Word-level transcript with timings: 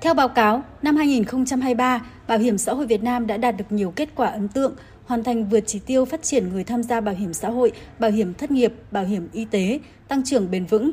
Theo 0.00 0.14
báo 0.14 0.28
cáo, 0.28 0.62
năm 0.82 0.96
2023, 0.96 2.02
Bảo 2.28 2.38
hiểm 2.38 2.58
xã 2.58 2.72
hội 2.72 2.86
Việt 2.86 3.02
Nam 3.02 3.26
đã 3.26 3.36
đạt 3.36 3.56
được 3.56 3.64
nhiều 3.70 3.92
kết 3.96 4.08
quả 4.14 4.28
ấn 4.28 4.48
tượng, 4.48 4.74
hoàn 5.04 5.24
thành 5.24 5.48
vượt 5.48 5.64
chỉ 5.66 5.78
tiêu 5.78 6.04
phát 6.04 6.22
triển 6.22 6.48
người 6.48 6.64
tham 6.64 6.82
gia 6.82 7.00
bảo 7.00 7.14
hiểm 7.14 7.34
xã 7.34 7.48
hội, 7.48 7.72
bảo 7.98 8.10
hiểm 8.10 8.34
thất 8.34 8.50
nghiệp, 8.50 8.72
bảo 8.90 9.04
hiểm 9.04 9.28
y 9.32 9.44
tế, 9.44 9.80
tăng 10.08 10.24
trưởng 10.24 10.50
bền 10.50 10.64
vững, 10.64 10.90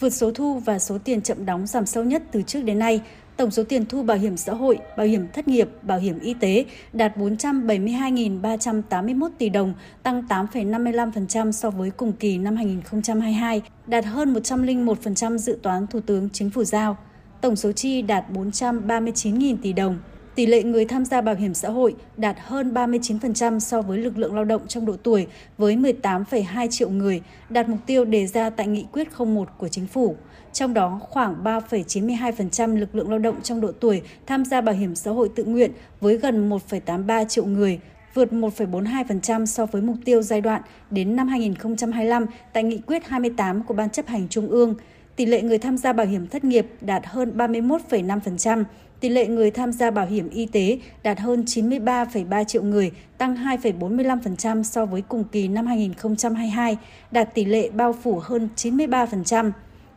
vượt 0.00 0.10
số 0.10 0.30
thu 0.30 0.58
và 0.58 0.78
số 0.78 0.98
tiền 1.04 1.22
chậm 1.22 1.46
đóng 1.46 1.66
giảm 1.66 1.86
sâu 1.86 2.04
nhất 2.04 2.22
từ 2.32 2.42
trước 2.42 2.60
đến 2.60 2.78
nay. 2.78 3.00
Tổng 3.36 3.50
số 3.50 3.64
tiền 3.64 3.86
thu 3.86 4.02
bảo 4.02 4.16
hiểm 4.16 4.36
xã 4.36 4.52
hội, 4.52 4.78
bảo 4.96 5.06
hiểm 5.06 5.26
thất 5.32 5.48
nghiệp, 5.48 5.68
bảo 5.82 5.98
hiểm 5.98 6.18
y 6.18 6.34
tế 6.34 6.64
đạt 6.92 7.16
472.381 7.16 9.28
tỷ 9.38 9.48
đồng, 9.48 9.74
tăng 10.02 10.22
8,55% 10.28 11.52
so 11.52 11.70
với 11.70 11.90
cùng 11.90 12.12
kỳ 12.12 12.38
năm 12.38 12.56
2022, 12.56 13.62
đạt 13.86 14.04
hơn 14.04 14.34
101% 14.34 15.38
dự 15.38 15.58
toán 15.62 15.86
Thủ 15.86 16.00
tướng 16.00 16.28
Chính 16.32 16.50
phủ 16.50 16.64
giao. 16.64 16.96
Tổng 17.40 17.56
số 17.56 17.72
chi 17.72 18.02
đạt 18.02 18.24
439.000 18.32 19.56
tỷ 19.62 19.72
đồng. 19.72 19.98
Tỷ 20.34 20.46
lệ 20.46 20.62
người 20.62 20.84
tham 20.84 21.04
gia 21.04 21.20
bảo 21.20 21.34
hiểm 21.34 21.54
xã 21.54 21.68
hội 21.68 21.94
đạt 22.16 22.36
hơn 22.40 22.74
39% 22.74 23.58
so 23.58 23.82
với 23.82 23.98
lực 23.98 24.18
lượng 24.18 24.34
lao 24.34 24.44
động 24.44 24.66
trong 24.68 24.86
độ 24.86 24.96
tuổi 25.02 25.26
với 25.58 25.76
18,2 25.76 26.68
triệu 26.70 26.90
người, 26.90 27.22
đạt 27.50 27.68
mục 27.68 27.78
tiêu 27.86 28.04
đề 28.04 28.26
ra 28.26 28.50
tại 28.50 28.66
Nghị 28.66 28.86
quyết 28.92 29.08
01 29.18 29.48
của 29.58 29.68
Chính 29.68 29.86
phủ. 29.86 30.16
Trong 30.52 30.74
đó, 30.74 31.00
khoảng 31.02 31.44
3,92% 31.44 32.76
lực 32.76 32.94
lượng 32.94 33.10
lao 33.10 33.18
động 33.18 33.42
trong 33.42 33.60
độ 33.60 33.72
tuổi 33.80 34.02
tham 34.26 34.44
gia 34.44 34.60
bảo 34.60 34.74
hiểm 34.74 34.94
xã 34.94 35.10
hội 35.10 35.30
tự 35.34 35.44
nguyện 35.44 35.72
với 36.00 36.16
gần 36.16 36.50
1,83 36.50 37.24
triệu 37.24 37.44
người, 37.44 37.80
vượt 38.14 38.32
1,42% 38.32 39.46
so 39.46 39.66
với 39.66 39.82
mục 39.82 39.96
tiêu 40.04 40.22
giai 40.22 40.40
đoạn 40.40 40.62
đến 40.90 41.16
năm 41.16 41.28
2025 41.28 42.26
tại 42.52 42.62
Nghị 42.62 42.78
quyết 42.86 43.06
28 43.06 43.62
của 43.62 43.74
Ban 43.74 43.90
chấp 43.90 44.06
hành 44.06 44.28
Trung 44.28 44.48
ương. 44.48 44.74
Tỷ 45.16 45.26
lệ 45.26 45.42
người 45.42 45.58
tham 45.58 45.76
gia 45.76 45.92
bảo 45.92 46.06
hiểm 46.06 46.26
thất 46.26 46.44
nghiệp 46.44 46.66
đạt 46.80 47.06
hơn 47.06 47.32
31,5%, 47.36 48.64
tỷ 49.00 49.08
lệ 49.08 49.26
người 49.26 49.50
tham 49.50 49.72
gia 49.72 49.90
bảo 49.90 50.06
hiểm 50.06 50.28
y 50.28 50.46
tế 50.46 50.78
đạt 51.02 51.20
hơn 51.20 51.44
93,3 51.46 52.44
triệu 52.44 52.62
người, 52.62 52.90
tăng 53.18 53.36
2,45% 53.36 54.62
so 54.62 54.86
với 54.86 55.02
cùng 55.02 55.24
kỳ 55.24 55.48
năm 55.48 55.66
2022, 55.66 56.76
đạt 57.10 57.34
tỷ 57.34 57.44
lệ 57.44 57.70
bao 57.70 57.92
phủ 58.02 58.20
hơn 58.22 58.48
93%. 58.56 59.50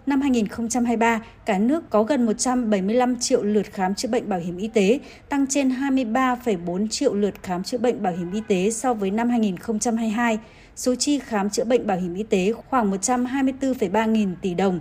Năm 0.06 0.22
2023, 0.22 1.22
cả 1.46 1.60
nước 1.60 1.90
có 1.90 2.04
gần 2.04 2.26
175 2.26 3.20
triệu 3.20 3.44
lượt 3.44 3.66
khám 3.74 3.96
chữa 3.96 4.10
bệnh 4.10 4.30
bảo 4.30 4.40
hiểm 4.40 4.58
y 4.58 4.68
tế, 4.68 5.00
tăng 5.30 5.48
trên 5.48 5.70
23,4 5.70 6.88
triệu 6.88 7.14
lượt 7.14 7.44
khám 7.44 7.64
chữa 7.64 7.78
bệnh 7.78 8.04
bảo 8.04 8.14
hiểm 8.14 8.32
y 8.32 8.42
tế 8.48 8.70
so 8.70 8.94
với 8.94 9.12
năm 9.12 9.30
2022. 9.30 10.40
Số 10.76 10.96
chi 10.96 11.20
khám 11.20 11.50
chữa 11.50 11.64
bệnh 11.64 11.88
bảo 11.88 11.98
hiểm 11.98 12.14
y 12.14 12.24
tế 12.24 12.54
khoảng 12.70 12.92
124,3 12.92 14.10
nghìn 14.12 14.36
tỷ 14.42 14.54
đồng. 14.54 14.80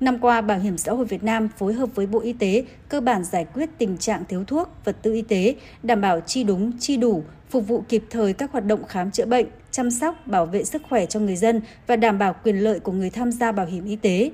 Năm 0.00 0.18
qua, 0.18 0.40
Bảo 0.40 0.58
hiểm 0.58 0.78
xã 0.78 0.92
hội 0.92 1.04
Việt 1.04 1.24
Nam 1.24 1.48
phối 1.48 1.72
hợp 1.72 1.88
với 1.94 2.06
Bộ 2.06 2.20
Y 2.20 2.32
tế 2.32 2.64
cơ 2.88 3.00
bản 3.00 3.24
giải 3.24 3.46
quyết 3.54 3.70
tình 3.78 3.98
trạng 3.98 4.24
thiếu 4.28 4.44
thuốc, 4.44 4.68
vật 4.84 4.96
tư 5.02 5.12
y 5.12 5.22
tế, 5.22 5.54
đảm 5.82 6.00
bảo 6.00 6.20
chi 6.20 6.44
đúng, 6.44 6.72
chi 6.78 6.96
đủ, 6.96 7.22
phục 7.48 7.68
vụ 7.68 7.84
kịp 7.88 8.04
thời 8.10 8.32
các 8.32 8.52
hoạt 8.52 8.64
động 8.64 8.84
khám 8.88 9.10
chữa 9.10 9.26
bệnh, 9.26 9.46
chăm 9.70 9.90
sóc, 9.90 10.26
bảo 10.26 10.46
vệ 10.46 10.64
sức 10.64 10.82
khỏe 10.88 11.06
cho 11.06 11.20
người 11.20 11.36
dân 11.36 11.60
và 11.86 11.96
đảm 11.96 12.18
bảo 12.18 12.34
quyền 12.44 12.56
lợi 12.56 12.80
của 12.80 12.92
người 12.92 13.10
tham 13.10 13.32
gia 13.32 13.52
bảo 13.52 13.66
hiểm 13.66 13.84
y 13.84 13.96
tế. 13.96 14.30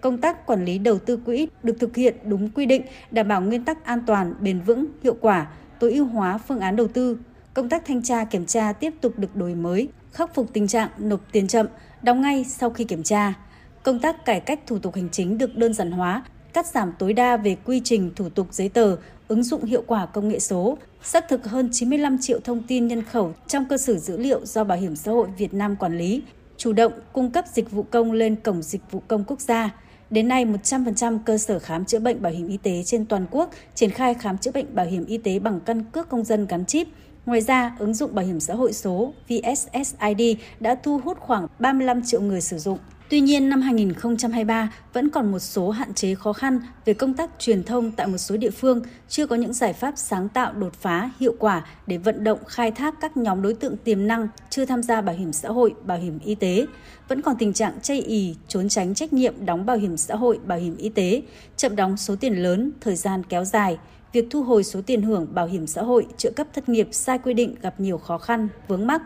Công 0.00 0.18
tác 0.18 0.46
quản 0.46 0.64
lý 0.64 0.78
đầu 0.78 0.98
tư 0.98 1.16
quỹ 1.16 1.48
được 1.62 1.76
thực 1.80 1.96
hiện 1.96 2.14
đúng 2.24 2.50
quy 2.50 2.66
định, 2.66 2.82
đảm 3.10 3.28
bảo 3.28 3.40
nguyên 3.40 3.64
tắc 3.64 3.84
an 3.84 4.02
toàn, 4.06 4.34
bền 4.40 4.60
vững, 4.60 4.86
hiệu 5.02 5.16
quả, 5.20 5.46
tối 5.78 5.92
ưu 5.92 6.04
hóa 6.04 6.38
phương 6.38 6.60
án 6.60 6.76
đầu 6.76 6.88
tư. 6.88 7.18
Công 7.54 7.68
tác 7.68 7.84
thanh 7.86 8.02
tra 8.02 8.24
kiểm 8.24 8.46
tra 8.46 8.72
tiếp 8.72 8.94
tục 9.00 9.18
được 9.18 9.36
đổi 9.36 9.54
mới, 9.54 9.88
khắc 10.12 10.34
phục 10.34 10.52
tình 10.52 10.68
trạng 10.68 10.88
nộp 10.98 11.20
tiền 11.32 11.46
chậm, 11.46 11.66
đóng 12.02 12.20
ngay 12.20 12.44
sau 12.44 12.70
khi 12.70 12.84
kiểm 12.84 13.02
tra 13.02 13.34
Công 13.82 13.98
tác 13.98 14.24
cải 14.24 14.40
cách 14.40 14.60
thủ 14.66 14.78
tục 14.78 14.94
hành 14.94 15.08
chính 15.12 15.38
được 15.38 15.56
đơn 15.56 15.74
giản 15.74 15.90
hóa, 15.90 16.22
cắt 16.52 16.66
giảm 16.66 16.92
tối 16.98 17.12
đa 17.12 17.36
về 17.36 17.56
quy 17.64 17.80
trình 17.84 18.10
thủ 18.16 18.28
tục 18.28 18.46
giấy 18.50 18.68
tờ, 18.68 18.96
ứng 19.28 19.42
dụng 19.42 19.64
hiệu 19.64 19.84
quả 19.86 20.06
công 20.06 20.28
nghệ 20.28 20.38
số, 20.38 20.78
xác 21.02 21.28
thực 21.28 21.46
hơn 21.46 21.68
95 21.72 22.18
triệu 22.20 22.40
thông 22.40 22.62
tin 22.62 22.88
nhân 22.88 23.02
khẩu 23.02 23.34
trong 23.46 23.64
cơ 23.64 23.76
sở 23.76 23.96
dữ 23.96 24.18
liệu 24.18 24.46
do 24.46 24.64
Bảo 24.64 24.78
hiểm 24.78 24.96
xã 24.96 25.12
hội 25.12 25.28
Việt 25.38 25.54
Nam 25.54 25.76
quản 25.76 25.98
lý, 25.98 26.22
chủ 26.56 26.72
động 26.72 26.92
cung 27.12 27.30
cấp 27.30 27.44
dịch 27.52 27.70
vụ 27.70 27.82
công 27.82 28.12
lên 28.12 28.36
cổng 28.36 28.62
dịch 28.62 28.82
vụ 28.90 29.02
công 29.08 29.24
quốc 29.24 29.40
gia. 29.40 29.74
Đến 30.10 30.28
nay, 30.28 30.46
100% 30.46 31.18
cơ 31.24 31.38
sở 31.38 31.58
khám 31.58 31.84
chữa 31.84 31.98
bệnh 31.98 32.22
bảo 32.22 32.32
hiểm 32.32 32.48
y 32.48 32.56
tế 32.56 32.82
trên 32.82 33.06
toàn 33.06 33.26
quốc 33.30 33.50
triển 33.74 33.90
khai 33.90 34.14
khám 34.14 34.38
chữa 34.38 34.50
bệnh 34.50 34.74
bảo 34.74 34.86
hiểm 34.86 35.06
y 35.06 35.18
tế 35.18 35.38
bằng 35.38 35.60
căn 35.60 35.84
cước 35.84 36.08
công 36.08 36.24
dân 36.24 36.46
gắn 36.46 36.66
chip. 36.66 36.88
Ngoài 37.26 37.40
ra, 37.40 37.76
ứng 37.78 37.94
dụng 37.94 38.14
bảo 38.14 38.24
hiểm 38.24 38.40
xã 38.40 38.54
hội 38.54 38.72
số 38.72 39.12
VSSID 39.28 40.36
đã 40.60 40.74
thu 40.74 41.00
hút 41.04 41.18
khoảng 41.20 41.46
35 41.58 42.02
triệu 42.02 42.20
người 42.20 42.40
sử 42.40 42.58
dụng. 42.58 42.78
Tuy 43.10 43.20
nhiên, 43.20 43.48
năm 43.48 43.60
2023 43.60 44.72
vẫn 44.92 45.08
còn 45.08 45.32
một 45.32 45.38
số 45.38 45.70
hạn 45.70 45.94
chế 45.94 46.14
khó 46.14 46.32
khăn 46.32 46.60
về 46.84 46.94
công 46.94 47.14
tác 47.14 47.30
truyền 47.38 47.62
thông 47.62 47.90
tại 47.90 48.06
một 48.06 48.18
số 48.18 48.36
địa 48.36 48.50
phương, 48.50 48.82
chưa 49.08 49.26
có 49.26 49.36
những 49.36 49.52
giải 49.52 49.72
pháp 49.72 49.92
sáng 49.96 50.28
tạo 50.28 50.52
đột 50.52 50.74
phá, 50.74 51.10
hiệu 51.20 51.34
quả 51.38 51.66
để 51.86 51.96
vận 51.96 52.24
động 52.24 52.38
khai 52.46 52.70
thác 52.70 52.94
các 53.00 53.16
nhóm 53.16 53.42
đối 53.42 53.54
tượng 53.54 53.76
tiềm 53.76 54.06
năng 54.06 54.28
chưa 54.50 54.64
tham 54.64 54.82
gia 54.82 55.00
bảo 55.00 55.14
hiểm 55.14 55.32
xã 55.32 55.48
hội, 55.48 55.74
bảo 55.84 55.98
hiểm 55.98 56.18
y 56.24 56.34
tế. 56.34 56.66
Vẫn 57.08 57.22
còn 57.22 57.36
tình 57.38 57.52
trạng 57.52 57.72
chây 57.82 58.00
ì, 58.00 58.34
trốn 58.48 58.68
tránh 58.68 58.94
trách 58.94 59.12
nhiệm 59.12 59.46
đóng 59.46 59.66
bảo 59.66 59.76
hiểm 59.76 59.96
xã 59.96 60.16
hội, 60.16 60.38
bảo 60.46 60.58
hiểm 60.58 60.76
y 60.76 60.88
tế, 60.88 61.22
chậm 61.56 61.76
đóng 61.76 61.96
số 61.96 62.16
tiền 62.16 62.42
lớn, 62.42 62.72
thời 62.80 62.96
gian 62.96 63.22
kéo 63.28 63.44
dài. 63.44 63.78
Việc 64.12 64.26
thu 64.30 64.42
hồi 64.42 64.64
số 64.64 64.80
tiền 64.86 65.02
hưởng 65.02 65.26
bảo 65.34 65.46
hiểm 65.46 65.66
xã 65.66 65.82
hội, 65.82 66.06
trợ 66.16 66.30
cấp 66.36 66.46
thất 66.52 66.68
nghiệp 66.68 66.88
sai 66.92 67.18
quy 67.18 67.34
định 67.34 67.54
gặp 67.62 67.80
nhiều 67.80 67.98
khó 67.98 68.18
khăn, 68.18 68.48
vướng 68.68 68.86
mắc 68.86 69.02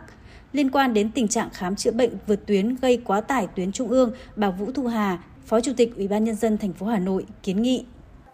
liên 0.52 0.70
quan 0.70 0.94
đến 0.94 1.10
tình 1.14 1.28
trạng 1.28 1.48
khám 1.52 1.76
chữa 1.76 1.90
bệnh 1.90 2.10
vượt 2.26 2.46
tuyến 2.46 2.76
gây 2.82 3.02
quá 3.04 3.20
tải 3.20 3.46
tuyến 3.56 3.72
trung 3.72 3.88
ương, 3.88 4.12
bà 4.36 4.50
Vũ 4.50 4.70
Thu 4.74 4.86
Hà, 4.86 5.18
Phó 5.46 5.60
Chủ 5.60 5.72
tịch 5.76 5.96
Ủy 5.96 6.08
ban 6.08 6.24
nhân 6.24 6.34
dân 6.34 6.58
thành 6.58 6.72
phố 6.72 6.86
Hà 6.86 6.98
Nội 6.98 7.26
kiến 7.42 7.62
nghị. 7.62 7.84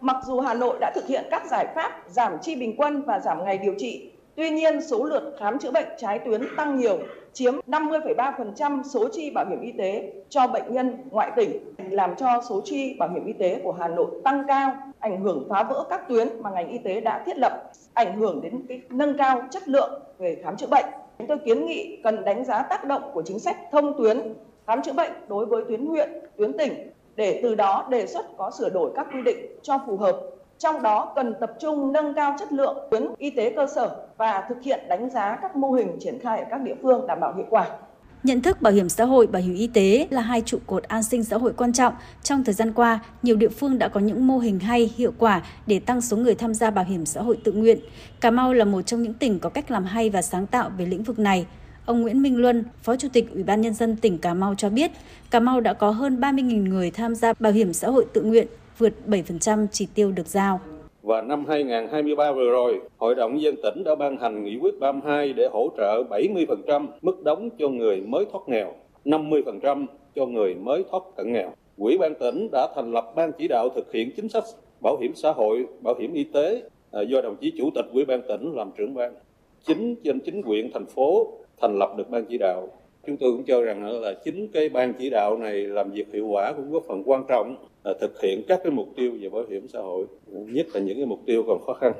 Mặc 0.00 0.16
dù 0.26 0.40
Hà 0.40 0.54
Nội 0.54 0.78
đã 0.80 0.92
thực 0.94 1.06
hiện 1.06 1.24
các 1.30 1.42
giải 1.50 1.66
pháp 1.74 1.92
giảm 2.10 2.32
chi 2.42 2.56
bình 2.56 2.74
quân 2.76 3.02
và 3.02 3.20
giảm 3.20 3.44
ngày 3.44 3.58
điều 3.58 3.74
trị, 3.78 4.10
tuy 4.40 4.50
nhiên 4.50 4.82
số 4.82 5.04
lượt 5.04 5.36
khám 5.38 5.58
chữa 5.58 5.70
bệnh 5.70 5.86
trái 5.98 6.18
tuyến 6.18 6.42
tăng 6.56 6.78
nhiều, 6.78 6.98
chiếm 7.32 7.54
50,3% 7.66 8.82
số 8.82 9.08
chi 9.12 9.30
bảo 9.30 9.46
hiểm 9.48 9.60
y 9.60 9.72
tế 9.72 10.12
cho 10.28 10.46
bệnh 10.46 10.72
nhân 10.72 10.96
ngoại 11.10 11.30
tỉnh, 11.36 11.74
làm 11.90 12.16
cho 12.16 12.42
số 12.48 12.60
chi 12.64 12.96
bảo 12.98 13.08
hiểm 13.08 13.26
y 13.26 13.32
tế 13.32 13.60
của 13.64 13.72
Hà 13.72 13.88
Nội 13.88 14.06
tăng 14.24 14.44
cao, 14.48 14.72
ảnh 14.98 15.20
hưởng 15.20 15.46
phá 15.50 15.62
vỡ 15.62 15.84
các 15.90 16.08
tuyến 16.08 16.28
mà 16.42 16.50
ngành 16.50 16.68
y 16.68 16.78
tế 16.78 17.00
đã 17.00 17.22
thiết 17.26 17.38
lập, 17.38 17.70
ảnh 17.94 18.18
hưởng 18.18 18.40
đến 18.40 18.62
cái 18.68 18.80
nâng 18.90 19.18
cao 19.18 19.42
chất 19.50 19.68
lượng 19.68 20.02
về 20.18 20.36
khám 20.44 20.56
chữa 20.56 20.66
bệnh. 20.66 20.86
Chúng 21.18 21.26
tôi 21.26 21.38
kiến 21.38 21.66
nghị 21.66 22.00
cần 22.04 22.24
đánh 22.24 22.44
giá 22.44 22.62
tác 22.62 22.84
động 22.84 23.02
của 23.14 23.22
chính 23.22 23.38
sách 23.38 23.56
thông 23.72 23.98
tuyến 23.98 24.34
khám 24.66 24.82
chữa 24.82 24.92
bệnh 24.92 25.12
đối 25.28 25.46
với 25.46 25.64
tuyến 25.68 25.86
huyện, 25.86 26.10
tuyến 26.36 26.58
tỉnh 26.58 26.72
để 27.16 27.40
từ 27.42 27.54
đó 27.54 27.86
đề 27.90 28.06
xuất 28.06 28.36
có 28.36 28.50
sửa 28.50 28.68
đổi 28.70 28.90
các 28.94 29.06
quy 29.14 29.22
định 29.22 29.46
cho 29.62 29.78
phù 29.86 29.96
hợp. 29.96 30.20
Trong 30.62 30.82
đó 30.82 31.12
cần 31.16 31.34
tập 31.40 31.52
trung 31.60 31.92
nâng 31.92 32.14
cao 32.14 32.36
chất 32.38 32.52
lượng 32.52 32.76
tuyến 32.90 33.02
y 33.18 33.30
tế 33.30 33.52
cơ 33.56 33.66
sở 33.74 33.96
và 34.16 34.44
thực 34.48 34.62
hiện 34.62 34.80
đánh 34.88 35.10
giá 35.10 35.38
các 35.42 35.56
mô 35.56 35.72
hình 35.72 35.96
triển 36.00 36.18
khai 36.18 36.38
ở 36.38 36.44
các 36.50 36.60
địa 36.62 36.74
phương 36.82 37.06
đảm 37.06 37.20
bảo 37.20 37.34
hiệu 37.36 37.46
quả. 37.50 37.66
Nhận 38.22 38.42
thức 38.42 38.62
bảo 38.62 38.72
hiểm 38.72 38.88
xã 38.88 39.04
hội, 39.04 39.26
bảo 39.26 39.42
hiểm 39.42 39.54
y 39.54 39.66
tế 39.66 40.06
là 40.10 40.20
hai 40.20 40.40
trụ 40.40 40.58
cột 40.66 40.82
an 40.82 41.02
sinh 41.02 41.24
xã 41.24 41.36
hội 41.36 41.52
quan 41.56 41.72
trọng. 41.72 41.94
Trong 42.22 42.44
thời 42.44 42.54
gian 42.54 42.72
qua, 42.72 42.98
nhiều 43.22 43.36
địa 43.36 43.48
phương 43.48 43.78
đã 43.78 43.88
có 43.88 44.00
những 44.00 44.26
mô 44.26 44.38
hình 44.38 44.58
hay, 44.58 44.90
hiệu 44.96 45.12
quả 45.18 45.42
để 45.66 45.80
tăng 45.80 46.00
số 46.00 46.16
người 46.16 46.34
tham 46.34 46.54
gia 46.54 46.70
bảo 46.70 46.84
hiểm 46.84 47.06
xã 47.06 47.22
hội 47.22 47.38
tự 47.44 47.52
nguyện. 47.52 47.78
Cà 48.20 48.30
Mau 48.30 48.52
là 48.52 48.64
một 48.64 48.82
trong 48.82 49.02
những 49.02 49.14
tỉnh 49.14 49.38
có 49.38 49.48
cách 49.48 49.70
làm 49.70 49.84
hay 49.84 50.10
và 50.10 50.22
sáng 50.22 50.46
tạo 50.46 50.70
về 50.78 50.86
lĩnh 50.86 51.02
vực 51.02 51.18
này. 51.18 51.46
Ông 51.86 52.02
Nguyễn 52.02 52.22
Minh 52.22 52.36
Luân, 52.36 52.64
Phó 52.82 52.96
Chủ 52.96 53.08
tịch 53.12 53.32
Ủy 53.34 53.42
ban 53.42 53.60
Nhân 53.60 53.74
dân 53.74 53.96
tỉnh 53.96 54.18
Cà 54.18 54.34
Mau 54.34 54.54
cho 54.54 54.70
biết, 54.70 54.90
Cà 55.30 55.40
Mau 55.40 55.60
đã 55.60 55.72
có 55.72 55.90
hơn 55.90 56.20
30.000 56.20 56.68
người 56.68 56.90
tham 56.90 57.14
gia 57.14 57.32
bảo 57.38 57.52
hiểm 57.52 57.72
xã 57.72 57.88
hội 57.88 58.06
tự 58.12 58.22
nguyện, 58.22 58.46
vượt 58.80 58.92
7% 59.06 59.66
chỉ 59.72 59.88
tiêu 59.94 60.12
được 60.12 60.26
giao. 60.26 60.60
Và 61.02 61.22
năm 61.22 61.44
2023 61.48 62.32
vừa 62.32 62.50
rồi, 62.50 62.80
Hội 62.98 63.14
đồng 63.14 63.40
dân 63.40 63.54
tỉnh 63.62 63.84
đã 63.84 63.94
ban 63.94 64.16
hành 64.16 64.44
nghị 64.44 64.58
quyết 64.60 64.80
32 64.80 65.32
để 65.32 65.48
hỗ 65.52 65.68
trợ 65.76 66.02
70% 66.10 66.86
mức 67.02 67.22
đóng 67.24 67.50
cho 67.58 67.68
người 67.68 68.00
mới 68.00 68.24
thoát 68.32 68.40
nghèo, 68.46 68.72
50% 69.04 69.86
cho 70.14 70.26
người 70.26 70.54
mới 70.54 70.84
thoát 70.90 71.02
cận 71.16 71.32
nghèo. 71.32 71.50
Quỹ 71.78 71.98
ban 71.98 72.14
tỉnh 72.14 72.48
đã 72.52 72.68
thành 72.74 72.92
lập 72.92 73.12
ban 73.16 73.32
chỉ 73.38 73.48
đạo 73.48 73.68
thực 73.74 73.92
hiện 73.92 74.10
chính 74.16 74.28
sách 74.28 74.44
bảo 74.82 74.96
hiểm 75.00 75.12
xã 75.14 75.32
hội, 75.32 75.66
bảo 75.80 75.94
hiểm 75.98 76.14
y 76.14 76.24
tế 76.24 76.62
à, 76.92 77.00
do 77.02 77.20
đồng 77.20 77.36
chí 77.40 77.52
chủ 77.58 77.70
tịch 77.74 77.84
quỹ 77.92 78.04
ban 78.04 78.22
tỉnh 78.28 78.52
làm 78.54 78.70
trưởng 78.76 78.94
ban. 78.94 79.14
Chính 79.66 79.94
trên 80.04 80.20
chính 80.20 80.42
quyền 80.42 80.72
thành 80.72 80.86
phố 80.86 81.32
thành 81.60 81.78
lập 81.78 81.94
được 81.96 82.10
ban 82.10 82.24
chỉ 82.24 82.38
đạo 82.38 82.68
chúng 83.06 83.16
tôi 83.16 83.32
cũng 83.32 83.44
cho 83.44 83.62
rằng 83.62 84.00
là 84.00 84.14
chính 84.24 84.48
cái 84.52 84.68
ban 84.68 84.94
chỉ 84.98 85.10
đạo 85.10 85.36
này 85.36 85.54
làm 85.54 85.90
việc 85.90 86.12
hiệu 86.12 86.26
quả 86.26 86.52
cũng 86.52 86.72
góp 86.72 86.84
phần 86.88 87.02
quan 87.06 87.24
trọng 87.28 87.56
À, 87.82 87.92
thực 88.00 88.20
hiện 88.22 88.42
các 88.48 88.60
cái 88.64 88.72
mục 88.72 88.88
tiêu 88.96 89.12
về 89.20 89.28
bảo 89.28 89.44
hiểm 89.50 89.68
xã 89.68 89.78
hội 89.78 90.06
nhất 90.28 90.66
là 90.74 90.80
những 90.80 90.96
cái 90.96 91.06
mục 91.06 91.20
tiêu 91.26 91.44
còn 91.46 91.58
khó 91.66 91.74
khăn 91.74 91.92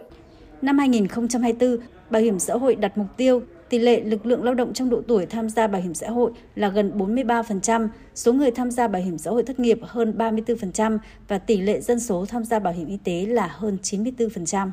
Năm 0.62 0.78
2024, 0.78 1.76
Bảo 2.10 2.22
hiểm 2.22 2.38
xã 2.38 2.54
hội 2.54 2.74
đặt 2.74 2.98
mục 2.98 3.06
tiêu 3.16 3.42
tỷ 3.68 3.78
lệ 3.78 4.00
lực 4.00 4.26
lượng 4.26 4.44
lao 4.44 4.54
động 4.54 4.72
trong 4.72 4.90
độ 4.90 5.02
tuổi 5.08 5.26
tham 5.26 5.50
gia 5.50 5.66
bảo 5.66 5.82
hiểm 5.82 5.94
xã 5.94 6.10
hội 6.10 6.32
là 6.54 6.68
gần 6.68 6.92
43%, 6.98 7.88
số 8.14 8.32
người 8.32 8.50
tham 8.50 8.70
gia 8.70 8.88
bảo 8.88 9.02
hiểm 9.02 9.18
xã 9.18 9.30
hội 9.30 9.42
thất 9.42 9.60
nghiệp 9.60 9.78
hơn 9.82 10.14
34% 10.18 10.98
và 11.28 11.38
tỷ 11.38 11.60
lệ 11.60 11.80
dân 11.80 12.00
số 12.00 12.26
tham 12.28 12.44
gia 12.44 12.58
bảo 12.58 12.72
hiểm 12.72 12.86
y 12.88 12.98
tế 13.04 13.26
là 13.26 13.46
hơn 13.46 13.78
94%. 13.82 14.70